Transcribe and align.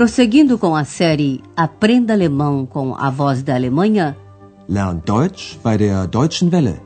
Prosseguindo 0.00 0.56
com 0.56 0.74
a 0.74 0.82
série 0.82 1.42
Aprenda 1.54 2.14
Alemão 2.14 2.64
com 2.64 2.94
a 2.94 3.10
Voz 3.10 3.42
da 3.42 3.54
Alemanha, 3.54 4.16
Lernt 4.66 5.04
Deutsch 5.04 5.58
bei 5.62 5.76
der 5.76 6.06
Deutschen 6.06 6.48
Welle. 6.48 6.80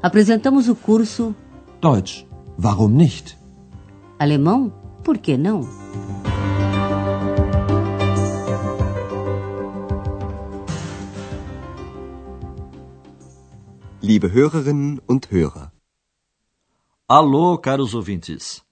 apresentamos 0.00 0.68
o 0.68 0.76
curso 0.76 1.34
Deutsch, 1.80 2.24
warum 2.56 2.90
nicht? 2.90 3.36
Alemão, 4.20 4.72
por 5.02 5.18
que 5.18 5.36
não? 5.36 5.62
Liebe 14.00 14.28
Hörerinnen 14.28 15.00
und 15.08 15.26
Hörer, 15.28 15.72
Alô, 17.08 17.58
caros 17.58 17.94
ouvintes! 17.94 18.62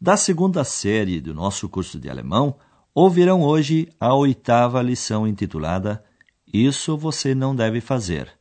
Da 0.00 0.16
segunda 0.16 0.64
série 0.64 1.20
do 1.20 1.32
nosso 1.32 1.68
curso 1.68 2.00
de 2.00 2.10
alemão, 2.10 2.56
ouvirão 2.98 3.42
hoje 3.42 3.88
a 4.00 4.12
oitava 4.14 4.82
lição 4.82 5.26
intitulada 5.26 6.04
Isso 6.52 6.96
você 6.96 7.34
não 7.34 7.54
deve 7.54 7.80
fazer. 7.80 8.32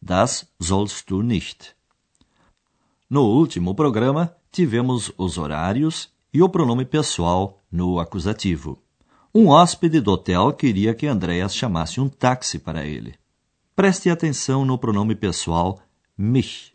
Das 0.00 0.44
sollst 0.60 1.06
du 1.06 1.22
nicht. 1.22 1.76
No 3.08 3.22
último 3.22 3.74
programa, 3.74 4.34
tivemos 4.50 5.12
os 5.16 5.38
horários 5.38 6.10
e 6.32 6.42
o 6.42 6.48
pronome 6.48 6.84
pessoal 6.84 7.62
no 7.70 8.00
acusativo. 8.00 8.82
Um 9.32 9.48
hóspede 9.48 10.00
do 10.00 10.12
hotel 10.12 10.52
queria 10.52 10.94
que 10.94 11.06
Andreas 11.06 11.54
chamasse 11.54 12.00
um 12.00 12.08
táxi 12.08 12.58
para 12.58 12.84
ele. 12.84 13.14
Preste 13.76 14.10
atenção 14.10 14.64
no 14.64 14.78
pronome 14.78 15.14
pessoal 15.14 15.80
mich. 16.18 16.72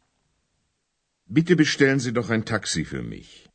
Bitte 1.29 1.55
bestellen 1.55 1.99
Sie 1.99 2.13
doch 2.13 2.31
ein 2.31 2.43
Taxi 2.43 2.85
für 2.85 3.03
mich. 3.03 3.46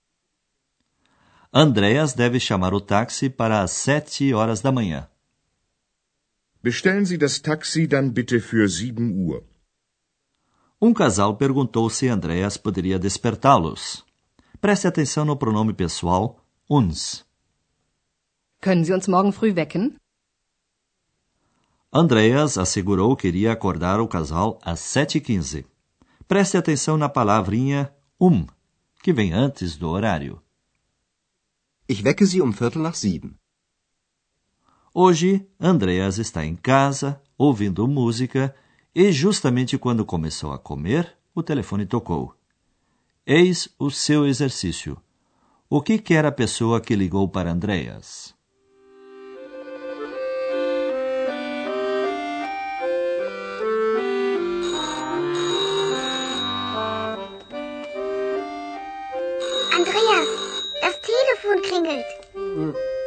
Andreas 1.54 2.14
deve 2.14 2.40
chamar 2.40 2.72
o 2.72 2.80
táxi 2.80 3.28
para 3.28 3.60
as 3.60 3.72
sete 3.72 4.32
horas 4.32 4.62
da 4.62 4.72
manhã. 4.72 5.06
Bestellen 6.62 7.04
Sie 7.04 7.18
das 7.18 7.40
Taxi 7.40 7.86
dann 7.86 8.10
bitte 8.10 8.40
für 8.40 8.66
7 8.66 9.26
Uhr. 9.26 9.44
Um 10.80 10.94
casal 10.94 11.36
perguntou 11.36 11.90
se 11.90 12.08
Andreas 12.08 12.56
poderia 12.56 12.98
despertá-los. 12.98 14.02
Preste 14.62 14.86
atenção 14.86 15.26
no 15.26 15.36
pronome 15.36 15.74
pessoal 15.74 16.38
uns. 16.70 17.22
Können 18.62 18.84
Sie 18.84 18.94
uns 18.94 19.06
morgen 19.06 19.30
früh 19.30 19.52
wecken? 19.54 19.96
Andreas 21.92 22.56
assegurou 22.56 23.14
que 23.14 23.28
iria 23.28 23.52
acordar 23.52 24.00
o 24.00 24.08
casal 24.08 24.58
às 24.62 24.80
7h15. 24.80 25.66
Preste 26.26 26.56
atenção 26.56 26.96
na 26.96 27.10
palavrinha 27.10 27.92
um, 28.18 28.46
que 29.02 29.12
vem 29.12 29.34
antes 29.34 29.76
do 29.76 29.90
horário. 29.90 30.40
Ich 31.88 32.04
wecke 32.04 32.26
Sie 32.26 32.40
um 32.40 32.52
Viertel 32.52 32.82
nach 32.82 32.94
sieben. 32.94 33.38
Hoje, 34.94 35.46
Andreas 35.58 36.18
está 36.18 36.44
em 36.44 36.54
casa, 36.54 37.20
ouvindo 37.38 37.88
música, 37.88 38.54
e 38.94 39.10
justamente 39.10 39.78
quando 39.78 40.04
começou 40.04 40.52
a 40.52 40.58
comer, 40.58 41.16
o 41.34 41.42
telefone 41.42 41.86
tocou. 41.86 42.34
Eis 43.26 43.68
o 43.78 43.90
seu 43.90 44.26
exercício. 44.26 45.00
O 45.70 45.80
que 45.80 45.98
quer 45.98 46.26
a 46.26 46.32
pessoa 46.32 46.80
que 46.80 46.94
ligou 46.94 47.26
para 47.28 47.50
Andreas? 47.50 48.34
Andreas, 48.34 48.41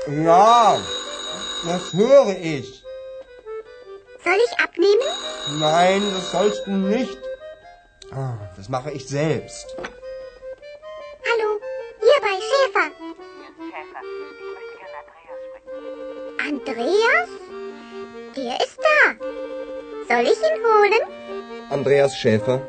Ja, 0.08 0.78
das 1.66 1.94
höre 1.94 2.38
ich. 2.38 2.84
Soll 4.24 4.38
ich 4.46 4.60
abnehmen? 4.60 5.60
Nein, 5.60 6.02
das 6.14 6.32
sollst 6.32 6.66
du 6.68 6.72
nicht. 6.72 7.18
Ah, 8.12 8.38
Das 8.56 8.70
mache 8.70 8.92
ich 8.92 9.08
selbst. 9.08 9.66
Hallo, 9.78 11.60
hier 12.00 12.22
bei 12.22 12.36
Schäfer. 12.50 12.92
Andreas? 16.48 17.30
Der 18.36 18.60
ist 18.66 18.78
da. 18.78 19.16
Soll 20.08 20.24
ich 20.26 20.40
ihn 20.40 20.64
holen? 20.64 21.72
Andreas 21.72 22.16
Schäfer, 22.16 22.62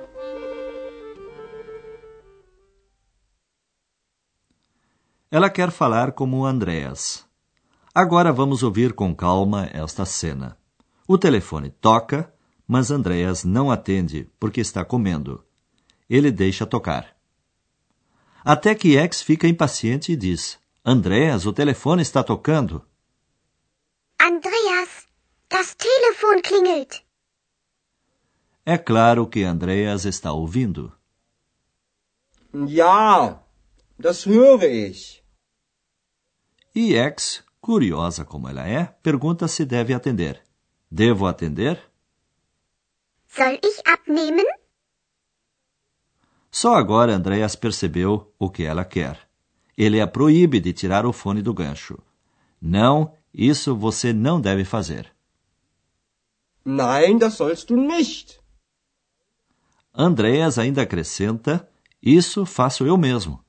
Ela 5.31 5.51
quer 5.51 5.71
falar 5.71 6.13
como 6.13 6.47
Andreas. 6.47 7.26
Agora 7.99 8.31
vamos 8.31 8.63
ouvir 8.63 8.93
com 8.93 9.17
calma 9.17 9.71
esta 9.73 10.05
cena. 10.05 10.59
O 11.09 11.17
telefone 11.17 11.71
toca, 11.71 12.31
mas 12.69 12.91
Andreas 12.91 13.43
não 13.43 13.71
atende 13.71 14.31
porque 14.39 14.61
está 14.61 14.85
comendo. 14.85 15.43
Ele 16.07 16.31
deixa 16.31 16.67
tocar. 16.67 17.17
Até 18.45 18.75
que 18.75 18.99
X 18.99 19.23
fica 19.23 19.49
impaciente 19.49 20.13
e 20.13 20.17
diz: 20.17 20.59
Andreas, 20.85 21.47
o 21.47 21.55
telefone 21.55 22.03
está 22.03 22.23
tocando. 22.23 22.85
Andreas, 24.21 25.07
das 25.49 25.75
Telefon 25.75 26.43
klingelt. 26.43 27.03
É 28.67 28.77
claro 28.77 29.27
que 29.27 29.43
Andreas 29.43 30.05
está 30.05 30.35
ouvindo. 30.35 30.93
Ja, 32.53 33.43
das 33.99 34.27
höre 34.27 34.67
ich. 34.67 35.25
E 36.75 36.95
X, 36.95 37.46
curiosa 37.67 38.25
como 38.25 38.49
ela 38.49 38.65
é, 38.69 38.85
pergunta 39.03 39.49
se 39.49 39.65
deve 39.65 39.93
atender. 39.93 40.41
Devo 40.89 41.27
atender? 41.27 41.77
Soll 43.27 43.59
ich 43.61 43.83
abnehmen? 43.85 44.47
Só 46.49 46.75
agora 46.77 47.13
Andreas 47.13 47.57
percebeu 47.57 48.33
o 48.39 48.49
que 48.49 48.63
ela 48.63 48.85
quer. 48.85 49.29
Ele 49.77 50.01
a 50.01 50.07
proíbe 50.07 50.61
de 50.61 50.73
tirar 50.73 51.05
o 51.05 51.13
fone 51.13 51.43
do 51.43 51.53
gancho. 51.53 51.99
Não, 52.63 53.13
isso 53.35 53.77
você 53.77 54.13
não 54.13 54.41
deve 54.41 54.65
fazer. 54.65 55.13
Nein, 56.65 57.19
das 57.19 57.35
sollst 57.35 57.67
du 57.67 57.77
nicht. 57.77 58.41
Andreas 59.93 60.57
ainda 60.57 60.83
acrescenta: 60.83 61.69
Isso 62.01 62.47
faço 62.47 62.87
eu 62.87 62.97
mesmo. 62.97 63.45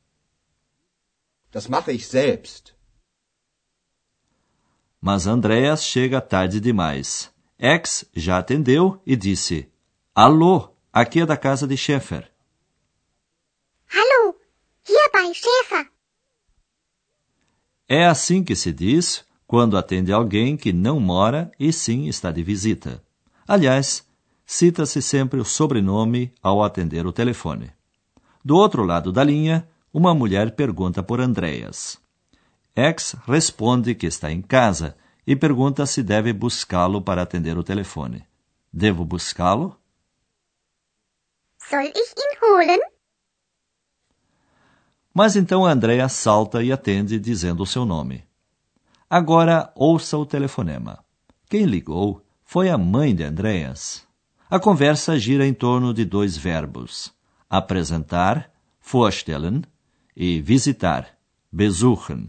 Das 1.51 1.67
mache 1.67 1.91
ich 1.91 2.05
selbst. 2.07 2.76
Mas 5.01 5.27
Andreas 5.27 5.83
chega 5.83 6.19
tarde 6.19 6.59
demais. 6.59 7.31
X 7.57 8.05
já 8.15 8.37
atendeu 8.37 9.01
e 9.05 9.15
disse: 9.15 9.69
Alô, 10.13 10.69
aqui 10.91 11.21
é 11.21 11.25
da 11.25 11.37
casa 11.37 11.67
de 11.67 11.77
Schäfer. 11.77 12.31
Hallo, 13.89 14.35
hier 14.87 15.11
bei 15.11 15.33
Schäfer. 15.33 15.91
É 17.87 18.05
assim 18.05 18.43
que 18.43 18.55
se 18.55 18.73
diz 18.73 19.25
quando 19.45 19.77
atende 19.77 20.11
alguém 20.11 20.57
que 20.57 20.73
não 20.73 20.99
mora 20.99 21.51
e 21.57 21.71
sim 21.71 22.07
está 22.07 22.31
de 22.31 22.43
visita. 22.43 23.01
Aliás, 23.47 24.05
cita-se 24.45 25.01
sempre 25.01 25.39
o 25.39 25.45
sobrenome 25.45 26.33
ao 26.43 26.63
atender 26.63 27.07
o 27.07 27.13
telefone. 27.13 27.71
Do 28.43 28.57
outro 28.57 28.83
lado 28.83 29.11
da 29.11 29.23
linha, 29.23 29.67
uma 29.93 30.13
mulher 30.13 30.51
pergunta 30.51 31.01
por 31.01 31.21
Andreas. 31.21 31.97
X 32.77 33.15
responde 33.25 33.95
que 33.95 34.05
está 34.05 34.31
em 34.31 34.39
casa 34.39 34.95
e 35.25 35.35
pergunta 35.35 35.83
se 35.87 36.03
deve 36.03 36.31
buscá-lo 36.31 37.01
para 37.01 37.23
atender 37.23 37.57
o 37.57 37.63
telefone. 37.63 38.23
Devo 38.71 39.03
buscá-lo? 39.03 39.75
Soll 41.57 41.85
ich 41.85 42.13
ihn 42.15 42.37
holen? 42.39 42.79
Mas 45.11 45.35
então 45.35 45.65
Andrea 45.65 46.07
salta 46.07 46.61
e 46.61 46.71
atende 46.71 47.19
dizendo 47.19 47.63
o 47.63 47.65
seu 47.65 47.83
nome. 47.83 48.23
Agora 49.09 49.73
ouça 49.75 50.15
o 50.15 50.23
telefonema. 50.23 51.03
Quem 51.49 51.65
ligou 51.65 52.23
foi 52.43 52.69
a 52.69 52.77
mãe 52.77 53.15
de 53.15 53.23
Andreas. 53.23 54.05
A 54.47 54.59
conversa 54.59 55.17
gira 55.17 55.47
em 55.47 55.53
torno 55.53 55.95
de 55.95 56.05
dois 56.05 56.37
verbos: 56.37 57.11
apresentar, 57.49 58.51
vorstellen, 58.79 59.63
e 60.15 60.39
visitar, 60.43 61.17
besuchen. 61.51 62.27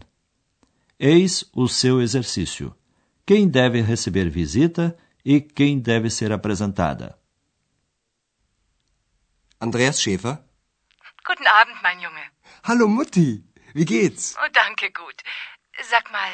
Eis 1.01 1.45
o 1.53 1.65
seu 1.69 2.01
exercício. 2.01 2.75
Quem 3.25 3.47
deve 3.47 3.79
receber 3.81 4.29
visita 4.29 4.97
e 5.23 5.39
quem 5.39 5.79
deve 5.79 6.09
ser 6.09 6.33
apresentada. 6.33 7.17
Andreas 9.61 10.01
Schäfer, 10.01 10.43
Guten 11.25 11.47
Abend, 11.47 11.81
mein 11.81 12.01
Junge. 12.01 12.31
Hallo 12.63 12.89
Mutti, 12.89 13.45
wie 13.73 13.85
geht's? 13.85 14.35
Oh, 14.43 14.49
danke, 14.51 14.91
gut. 14.91 15.23
Sag 15.89 16.11
mal, 16.11 16.31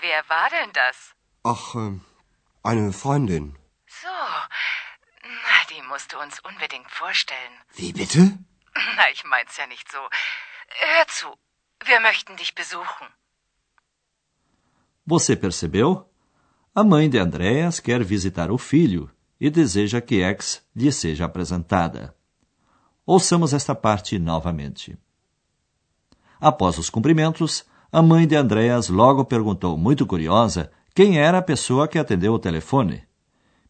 wer 0.00 0.28
war 0.28 0.48
denn 0.50 0.72
das? 0.72 1.14
Ach, 1.42 1.74
ähm, 1.74 2.00
eine 2.62 2.92
Freundin. 2.92 3.56
So, 3.88 4.16
na, 5.24 5.64
die 5.70 5.82
musst 5.88 6.12
du 6.12 6.20
uns 6.20 6.38
unbedingt 6.40 6.90
vorstellen. 6.92 7.54
Wie 7.74 7.92
bitte? 7.92 8.38
Na, 8.96 9.10
ich 9.10 9.24
mein's 9.24 9.56
ja 9.56 9.66
nicht 9.66 9.90
so. 9.90 9.98
Hör 10.86 11.06
zu, 11.08 11.34
wir 11.84 11.98
möchten 11.98 12.36
dich 12.36 12.54
besuchen. 12.54 13.08
Você 15.10 15.34
percebeu? 15.34 16.06
A 16.74 16.84
mãe 16.84 17.08
de 17.08 17.16
Andreas 17.16 17.80
quer 17.80 18.04
visitar 18.04 18.50
o 18.50 18.58
filho 18.58 19.10
e 19.40 19.48
deseja 19.48 20.02
que 20.02 20.20
X 20.20 20.62
lhe 20.76 20.92
seja 20.92 21.24
apresentada. 21.24 22.14
Ouçamos 23.06 23.54
esta 23.54 23.74
parte 23.74 24.18
novamente. 24.18 24.98
Após 26.38 26.76
os 26.76 26.90
cumprimentos, 26.90 27.64
a 27.90 28.02
mãe 28.02 28.26
de 28.26 28.36
Andreas 28.36 28.90
logo 28.90 29.24
perguntou, 29.24 29.78
muito 29.78 30.06
curiosa, 30.06 30.70
quem 30.94 31.18
era 31.18 31.38
a 31.38 31.42
pessoa 31.42 31.88
que 31.88 31.98
atendeu 31.98 32.34
o 32.34 32.38
telefone. 32.38 33.08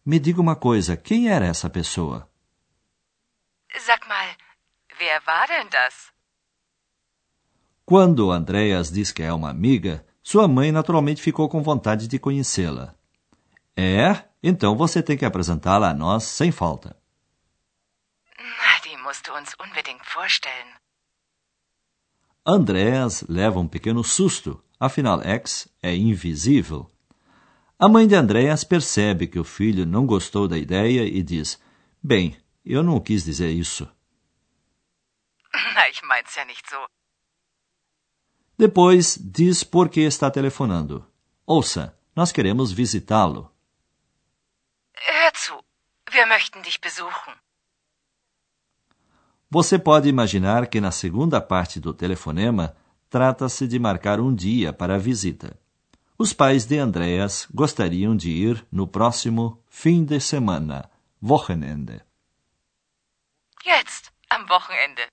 Me 0.05 0.19
diga 0.19 0.41
uma 0.41 0.57
coisa, 0.57 0.97
quem 0.97 1.29
era 1.29 1.47
essa 1.47 1.71
pessoa? 1.71 2.29
Sag 3.79 4.09
mal, 4.09 4.27
wer 4.99 5.23
war 5.25 5.47
denn 5.47 5.69
das? 5.71 6.13
Quando 7.85 8.33
Andreas 8.33 8.91
diz 8.91 9.13
que 9.13 9.23
é 9.23 9.33
uma 9.33 9.51
amiga, 9.51 10.05
sua 10.31 10.47
mãe 10.47 10.71
naturalmente 10.71 11.23
ficou 11.23 11.49
com 11.49 11.63
vontade 11.63 12.07
de 12.07 12.19
conhecê-la. 12.19 12.95
É? 13.75 14.25
Então 14.43 14.77
você 14.77 15.03
tem 15.03 15.17
que 15.17 15.25
apresentá-la 15.25 15.89
a 15.89 15.95
nós 15.95 16.25
sem 16.25 16.53
falta. 16.53 16.95
Die 18.83 18.95
musst 18.99 19.25
du 19.25 19.33
uns 19.33 19.55
unbedingt 19.59 20.05
vorstellen. 20.13 20.75
Andreas 22.45 23.25
leva 23.27 23.59
um 23.59 23.67
pequeno 23.67 24.05
susto, 24.05 24.63
afinal 24.79 25.23
X 25.23 25.67
é 25.83 25.97
invisível. 25.97 26.91
A 27.79 27.89
mãe 27.89 28.07
de 28.07 28.15
Andreas 28.15 28.65
percebe 28.65 29.27
que 29.27 29.39
o 29.39 29.45
filho 29.45 29.87
não 29.87 30.05
gostou 30.05 30.47
da 30.47 30.59
ideia 30.59 31.05
e 31.05 31.23
diz: 31.23 31.59
Bem, 32.03 32.37
eu 32.63 32.83
não 32.83 33.01
quis 33.01 33.25
dizer 33.25 33.49
isso. 33.49 33.89
Na, 35.75 35.89
ich 35.89 36.03
mein's 36.03 36.35
ja 36.35 36.45
nicht 36.45 36.69
so. 36.69 36.98
Depois 38.59 39.17
diz 39.17 39.63
por 39.63 39.89
que 39.89 40.01
está 40.01 40.29
telefonando. 40.33 41.07
Ouça, 41.47 41.97
nós 42.15 42.33
queremos 42.33 42.73
visitá-lo. 42.73 43.53
Hör 44.97 45.33
zu, 45.33 45.65
wir 46.13 46.27
möchten 46.27 46.61
dich 46.63 46.81
besuchen. 46.81 47.35
Você 49.49 49.79
pode 49.79 50.09
imaginar 50.09 50.67
que 50.67 50.81
na 50.81 50.91
segunda 50.91 51.41
parte 51.41 51.79
do 51.79 51.95
telefonema 51.95 52.77
trata-se 53.09 53.67
de 53.69 53.79
marcar 53.79 54.19
um 54.19 54.35
dia 54.35 54.73
para 54.73 54.97
a 54.97 54.99
visita. 54.99 55.57
Os 56.19 56.33
pais 56.33 56.67
de 56.67 56.79
Andreas 56.79 57.47
gostariam 57.55 58.17
de 58.17 58.31
ir 58.31 58.67
no 58.73 58.89
próximo 58.89 59.63
fim 59.69 60.05
de 60.05 60.19
semana, 60.21 60.91
Wochenende. 61.23 62.03
Jetzt, 63.65 64.11
am 64.29 64.45
Wochenende. 64.51 65.07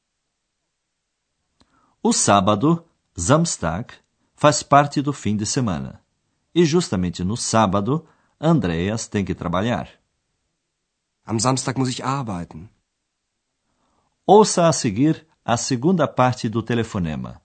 O 2.02 2.12
sábado, 2.12 2.84
Samstag, 3.18 3.94
faz 4.36 4.62
parte 4.62 5.02
do 5.02 5.14
fim 5.14 5.38
de 5.38 5.46
semana. 5.46 6.04
E 6.54 6.66
justamente 6.66 7.24
no 7.24 7.38
sábado, 7.38 8.06
Andreas 8.38 9.08
tem 9.08 9.24
que 9.24 9.34
trabalhar. 9.34 9.90
Am 11.26 11.40
Samstag 11.40 11.80
muss 11.80 11.90
ich 11.90 12.04
arbeiten. 12.04 12.70
Ouça 14.28 14.68
a 14.68 14.74
seguir 14.74 15.26
a 15.46 15.56
segunda 15.56 16.08
parte 16.08 16.50
do 16.50 16.62
telefonema. 16.62 17.42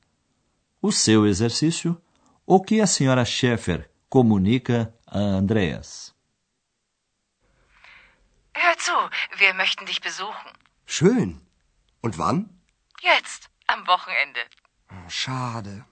O 0.83 0.91
seu 0.91 1.25
exercício, 1.25 2.01
o 2.45 2.61
que 2.61 2.81
a 2.81 2.87
senhora 2.87 3.25
Schaeffer 3.25 3.89
comunica 4.09 4.93
a 5.07 5.19
Andreas. 5.19 6.13
Hör 8.57 8.77
zu, 8.77 8.97
wir 9.39 9.55
möchten 9.55 9.87
dich 9.87 10.01
besuchen. 10.01 10.51
Schön. 10.85 11.41
Und 12.03 12.19
wann? 12.19 12.51
Jetzt, 13.01 13.49
am 13.69 13.87
Wochenende. 13.87 14.41
Schade. 15.09 15.85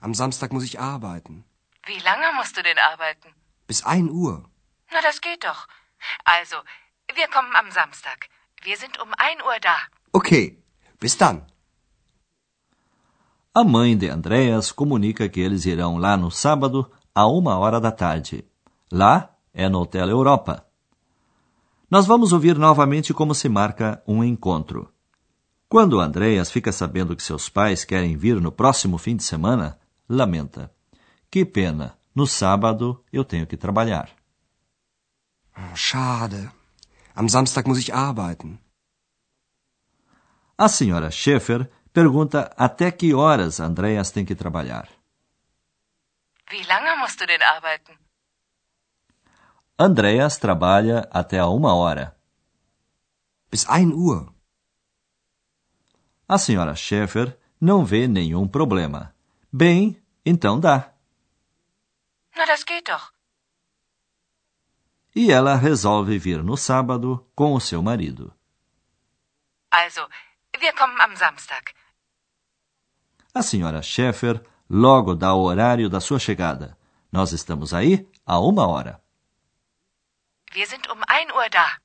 Am 0.00 0.14
Samstag 0.14 0.52
muss 0.52 0.64
ich 0.64 0.80
arbeiten. 0.80 1.44
Wie 1.86 1.98
lange 1.98 2.32
musst 2.36 2.56
du 2.56 2.62
denn 2.62 2.78
arbeiten? 2.78 3.34
Bis 3.66 3.82
ein 3.84 4.08
Uhr. 4.10 4.44
Na, 4.92 5.00
das 5.00 5.20
geht 5.20 5.44
doch. 5.44 5.66
Also, 6.24 6.56
wir 7.14 7.28
kommen 7.28 7.54
am 7.54 7.70
Samstag. 7.70 8.28
Wir 8.62 8.76
sind 8.76 9.00
um 9.00 9.12
ein 9.18 9.38
Uhr 9.42 9.58
da. 9.60 9.76
Okay. 10.12 10.58
Bis 11.00 11.16
dann. 11.16 11.46
A 13.54 13.64
mãe 13.64 13.96
de 13.96 14.08
Andreas 14.08 14.72
comunica 14.72 15.28
que 15.28 15.40
eles 15.40 15.66
irão 15.66 15.98
lá 15.98 16.16
no 16.16 16.30
sábado, 16.30 16.90
a 17.14 17.26
uma 17.26 17.58
hora 17.58 17.80
da 17.80 17.92
tarde. 17.92 18.46
Lá 18.90 19.30
é 19.52 19.68
no 19.68 19.80
Hotel 19.80 20.08
Europa. 20.08 20.66
Nós 21.90 22.06
vamos 22.06 22.32
ouvir 22.32 22.56
novamente 22.56 23.12
como 23.12 23.34
se 23.34 23.48
marca 23.48 24.02
um 24.06 24.24
encontro. 24.24 24.91
Quando 25.72 26.02
Andreas 26.02 26.50
fica 26.50 26.70
sabendo 26.70 27.16
que 27.16 27.22
seus 27.22 27.48
pais 27.48 27.82
querem 27.82 28.14
vir 28.14 28.38
no 28.38 28.52
próximo 28.52 28.98
fim 28.98 29.16
de 29.16 29.22
semana, 29.22 29.80
lamenta. 30.06 30.70
Que 31.30 31.46
pena, 31.46 31.96
no 32.14 32.26
sábado 32.26 33.02
eu 33.10 33.24
tenho 33.24 33.46
que 33.46 33.56
trabalhar. 33.56 34.10
Schade. 35.74 36.50
Am 37.14 37.26
Samstag 37.26 37.66
muss 37.66 37.78
ich 37.78 37.90
arbeiten. 37.90 38.58
A 40.58 40.68
senhora 40.68 41.10
Schaeffer 41.10 41.70
pergunta 41.90 42.52
até 42.54 42.92
que 42.92 43.14
horas 43.14 43.58
Andreas 43.58 44.10
tem 44.10 44.26
que 44.26 44.34
trabalhar. 44.34 44.90
Wie 46.50 46.62
lange 46.64 46.96
musst 46.96 47.18
du 47.18 47.26
denn 47.26 47.42
arbeiten? 47.42 47.96
Andreas 49.78 50.36
trabalha 50.36 51.08
até 51.10 51.38
a 51.38 51.46
uma 51.46 51.74
hora. 51.74 52.14
Bis 53.50 53.66
ein 53.70 53.94
Uhr. 53.94 54.31
A 56.34 56.38
senhora 56.38 56.74
Schaeffer 56.74 57.38
não 57.60 57.84
vê 57.84 58.08
nenhum 58.08 58.48
problema. 58.48 59.14
Bem, 59.52 60.02
então 60.24 60.58
dá. 60.58 60.90
Na, 62.34 62.46
das 62.46 62.64
geht 62.64 62.90
doch. 62.90 63.12
E 65.14 65.30
ela 65.30 65.56
resolve 65.56 66.18
vir 66.18 66.42
no 66.42 66.56
sábado 66.56 67.30
com 67.34 67.52
o 67.52 67.60
seu 67.60 67.82
marido. 67.82 68.32
Also, 69.70 70.08
wir 70.58 70.72
kommen 70.72 70.98
am 71.02 71.14
Samstag. 71.14 71.74
A 73.34 73.42
senhora 73.42 73.82
Schaeffer 73.82 74.42
logo 74.70 75.14
dá 75.14 75.34
o 75.34 75.42
horário 75.42 75.90
da 75.90 76.00
sua 76.00 76.18
chegada. 76.18 76.78
Nós 77.12 77.32
estamos 77.32 77.74
aí 77.74 78.08
a 78.24 78.38
uma 78.38 78.66
hora. 78.66 79.02
Wir 80.54 80.66
sind 80.66 80.88
um 80.88 81.02
ein 81.10 81.30
Uhr 81.30 81.50
da. 81.50 81.81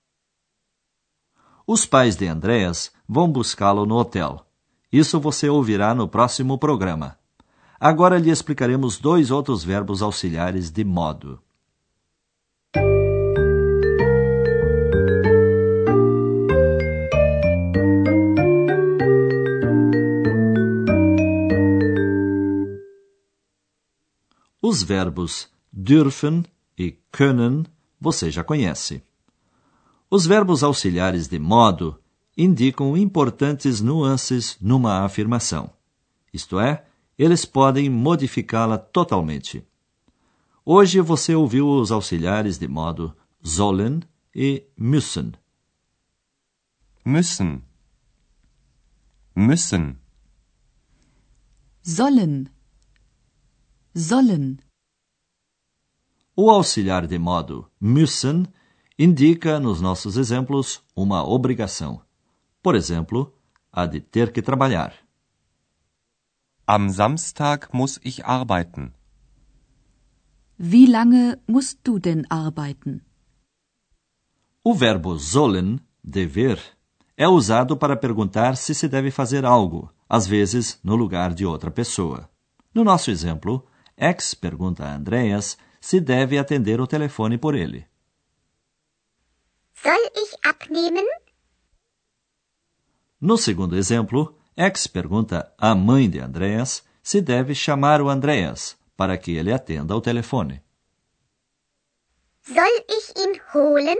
Os 1.70 1.86
pais 1.86 2.16
de 2.16 2.26
Andreas 2.26 2.94
vão 3.06 3.30
buscá-lo 3.30 3.86
no 3.86 3.96
hotel. 3.96 4.48
Isso 4.90 5.20
você 5.20 5.50
ouvirá 5.50 5.94
no 5.94 6.08
próximo 6.08 6.58
programa. 6.58 7.20
Agora 7.78 8.18
lhe 8.18 8.32
explicaremos 8.32 8.98
dois 8.98 9.32
outros 9.32 9.66
verbos 9.66 10.02
auxiliares 10.02 10.72
de 10.72 10.86
modo. 10.86 11.42
Os 24.62 24.82
verbos 24.84 25.50
dürfen 25.72 26.46
e 26.78 26.94
können 27.12 27.66
você 28.00 28.32
já 28.32 28.42
conhece. 28.42 29.07
Os 30.10 30.26
verbos 30.26 30.64
auxiliares 30.64 31.28
de 31.28 31.38
modo 31.38 32.02
indicam 32.38 32.96
importantes 32.96 33.82
nuances 33.82 34.58
numa 34.62 35.04
afirmação. 35.04 35.70
Isto 36.34 36.60
é, 36.60 36.86
eles 37.18 37.46
podem 37.46 37.90
modificá-la 37.90 38.78
totalmente. 38.78 39.66
Hoje 40.64 41.02
você 41.02 41.34
ouviu 41.36 41.68
os 41.68 41.92
auxiliares 41.92 42.58
de 42.58 42.68
modo 42.68 43.16
sollen 43.42 44.02
e 44.36 44.64
müssen. 44.78 45.34
Müssen. 47.04 47.64
Müssen. 49.36 49.98
sollen, 51.88 52.50
sollen, 53.96 54.60
O 56.36 56.52
auxiliar 56.52 57.08
de 57.08 57.18
modo 57.18 57.72
müssen 57.80 58.46
indica, 58.98 59.60
nos 59.60 59.82
nossos 59.82 60.18
exemplos, 60.18 60.82
uma 60.96 61.28
obrigação. 61.28 62.02
Por 62.62 62.76
exemplo, 62.76 63.34
a 63.72 63.86
de 63.86 64.00
ter 64.02 64.32
que 64.32 64.42
trabalhar. 64.42 64.94
Am 66.66 66.90
Samstag 66.90 67.68
muss 67.72 68.00
ich 68.04 68.24
arbeiten. 68.26 68.94
wie 70.58 70.88
lange 70.88 71.38
musst 71.48 71.80
du 71.84 72.00
denn 72.00 72.26
arbeiten? 72.30 73.02
O 74.64 74.74
verbo 74.74 75.18
sollen, 75.18 75.80
dever, 76.04 76.60
é 77.16 77.28
usado 77.28 77.78
para 77.78 77.96
perguntar 77.96 78.58
se 78.58 78.74
se 78.74 78.88
deve 78.88 79.12
fazer 79.12 79.46
algo, 79.46 79.94
às 80.10 80.28
vezes 80.28 80.80
no 80.84 80.96
lugar 80.96 81.34
de 81.34 81.46
outra 81.46 81.72
pessoa. 81.72 82.30
No 82.74 82.84
nosso 82.84 83.12
exemplo, 83.12 83.66
X 83.96 84.34
pergunta 84.34 84.84
a 84.84 84.96
Andreas 84.96 85.58
se 85.80 86.00
deve 86.00 86.38
atender 86.38 86.82
o 86.82 86.88
telefone 86.88 87.38
por 87.38 87.56
ele. 87.56 87.86
Soll 89.84 90.10
ich 90.16 90.36
abnehmen? 90.44 91.06
No 93.22 93.38
segundo 93.38 93.76
exemplo, 93.76 94.36
X 94.56 94.88
pergunta 94.88 95.54
à 95.58 95.76
mãe 95.76 96.10
de 96.10 96.20
Andreas 96.20 96.84
se 97.04 97.22
deve 97.22 97.54
chamar 97.54 98.02
o 98.02 98.10
Andreas, 98.10 98.76
para 98.96 99.18
que 99.18 99.36
ele 99.36 99.54
atenda 99.54 99.94
ao 99.94 100.02
telefone. 100.02 100.64
Soll 102.42 102.86
ich 102.90 103.14
ihn 103.18 103.40
holen? 103.54 103.98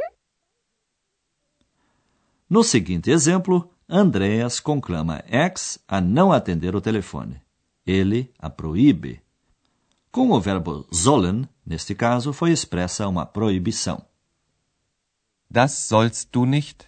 No 2.50 2.64
seguinte 2.64 3.12
exemplo, 3.12 3.70
Andreas 3.88 4.60
conclama 4.60 5.24
X 5.28 5.80
a 5.88 6.02
não 6.02 6.32
atender 6.32 6.76
o 6.76 6.82
telefone. 6.82 7.42
Ele 7.86 8.34
a 8.40 8.50
proíbe. 8.50 9.22
Com 10.12 10.32
o 10.32 10.42
verbo 10.42 10.88
sollen, 10.92 11.48
neste 11.64 11.94
caso, 11.94 12.34
foi 12.34 12.52
expressa 12.52 13.08
uma 13.08 13.26
proibição. 13.26 14.07
Das 15.50 15.88
sollst 15.88 16.30
du 16.34 16.46
nicht. 16.46 16.88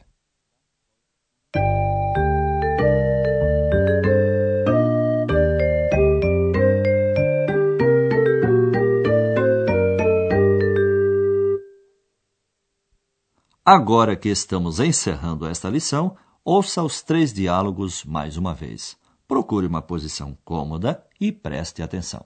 Agora 13.63 14.15
que 14.15 14.29
estamos 14.29 14.79
encerrando 14.79 15.45
esta 15.45 15.69
lição, 15.69 16.17
ouça 16.43 16.81
os 16.81 17.03
três 17.03 17.31
diálogos 17.31 18.03
mais 18.03 18.35
uma 18.35 18.53
vez. 18.53 18.97
Procure 19.27 19.67
uma 19.67 19.81
posição 19.81 20.35
cômoda 20.43 21.05
e 21.21 21.31
preste 21.31 21.83
atenção. 21.83 22.25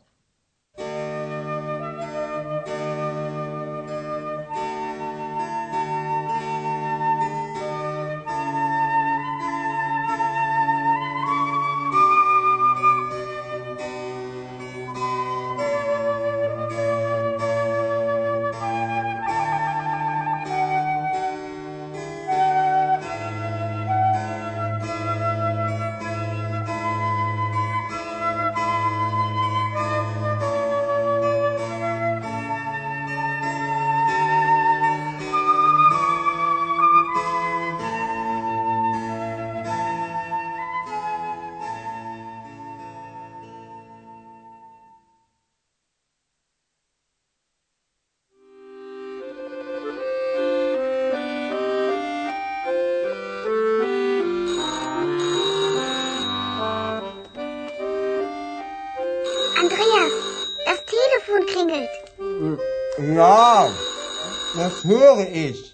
Das 64.56 64.84
höre 64.84 65.28
ich. 65.32 65.74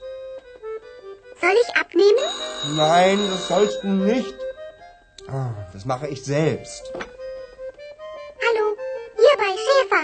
Soll 1.42 1.56
ich 1.64 1.76
abnehmen? 1.76 2.26
Nein, 2.76 3.20
das 3.30 3.48
sollst 3.48 3.84
du 3.84 3.88
nicht. 3.88 4.36
Ah, 5.28 5.52
Das 5.74 5.86
mache 5.86 6.08
ich 6.08 6.24
selbst. 6.24 6.84
Hallo, 8.46 8.66
hier 9.16 9.36
bei 9.38 9.52
Schäfer. 9.66 10.04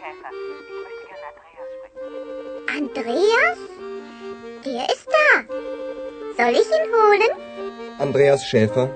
Schäfer, 0.00 0.30
ich 0.32 0.80
möchte 0.84 1.04
gerne 1.10 1.26
Andreas 1.32 1.68
sprechen. 1.76 2.02
Andreas? 2.78 3.58
Der 4.64 4.84
ist 4.94 5.06
da. 5.16 5.30
Soll 6.38 6.52
ich 6.60 6.68
ihn 6.78 6.86
holen? 6.98 7.32
Andreas 7.98 8.44
Schäfer. 8.44 8.88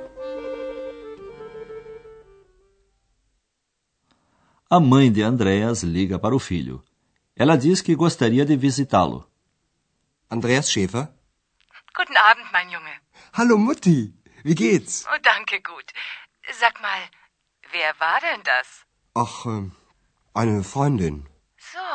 A 4.69 4.81
mãe 4.81 5.11
de 5.13 5.23
Andreas 5.23 5.83
liga 5.85 6.19
para 6.19 6.35
o 6.35 6.39
filho. 6.41 6.83
Ela 7.39 7.57
diz 7.59 7.83
que 7.83 7.95
gostaria 7.95 8.47
de 8.47 8.57
visitá-lo. 8.57 9.31
Andreas 10.31 10.71
Schäfer. 10.71 11.13
Guten 11.95 12.17
Abend, 12.17 12.51
mein 12.51 12.71
Junge. 12.71 12.95
Hallo 13.35 13.59
Mutti, 13.59 14.15
wie 14.43 14.55
geht's? 14.55 15.05
Oh, 15.13 15.19
danke, 15.23 15.61
gut. 15.61 15.93
Sag 16.59 16.81
mal, 16.81 17.03
wer 17.73 17.93
war 18.01 18.21
denn 18.21 18.43
das? 18.43 18.87
Ach, 19.15 19.45
ähm, 19.45 19.73
eine 20.33 20.65
Freundin. 20.65 21.29
So, 21.59 21.87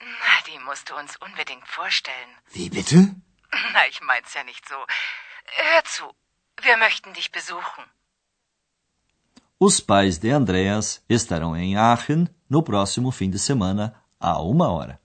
na, 0.00 0.34
die 0.48 0.58
musst 0.66 0.90
du 0.90 0.96
uns 0.96 1.16
unbedingt 1.18 1.68
vorstellen. 1.68 2.32
Wie 2.50 2.68
bitte? 2.68 3.14
Na, 3.74 3.86
ich 3.88 4.00
mein's 4.00 4.34
ja 4.34 4.42
nicht 4.42 4.68
so. 4.68 4.74
Hör 5.54 5.84
zu, 5.84 6.04
wir 6.62 6.76
möchten 6.78 7.12
dich 7.12 7.30
besuchen. 7.30 7.84
Os 9.60 9.80
pais 9.80 10.18
de 10.18 10.32
Andreas 10.32 11.04
estarão 11.08 11.54
em 11.54 11.76
Aachen 11.76 12.28
no 12.50 12.64
próximo 12.64 13.12
fim 13.12 13.30
de 13.30 13.38
semana, 13.38 14.01
a 14.22 14.40
uma 14.40 14.68
hora. 14.74 14.98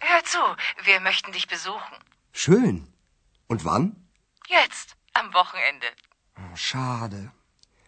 Hör 0.00 0.22
zu, 0.24 0.42
wir 0.84 1.00
möchten 1.00 1.32
dich 1.32 1.46
besuchen. 1.48 1.96
Schön. 2.32 2.76
Und 3.48 3.64
wann? 3.64 3.86
Jetzt, 4.48 4.96
am 5.12 5.32
Wochenende. 5.34 5.88
Oh, 6.36 6.56
schade. 6.56 7.32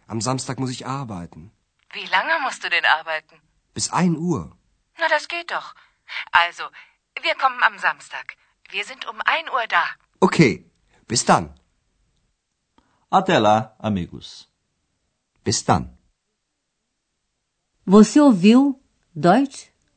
Am 0.07 0.21
Samstag 0.21 0.59
muss 0.59 0.71
ich 0.71 0.87
arbeiten. 0.87 1.53
Wie 1.93 2.07
lange 2.07 2.39
musst 2.41 2.63
du 2.65 2.69
denn 2.69 2.85
arbeiten? 2.85 3.41
Bis 3.75 3.91
1 3.91 4.17
Uhr. 4.19 4.57
Na, 4.99 5.09
das 5.09 5.29
geht 5.29 5.51
doch. 5.51 5.75
Also, 6.33 6.65
wir 7.23 7.35
kommen 7.37 7.63
am 7.63 7.79
Samstag. 7.79 8.37
Wir 8.71 8.85
sind 8.85 9.07
um 9.07 9.21
1 9.25 9.51
Uhr 9.51 9.67
da. 9.69 9.85
Okay, 10.21 10.65
bis 11.07 11.25
dann. 11.25 11.55
Até 13.11 13.39
lá, 13.39 13.75
amigos. 13.79 14.49
Bis 15.45 15.65
dann. 15.65 15.97
Você 17.87 18.21
ouviu 18.21 18.81
Deutsch? 19.15 19.70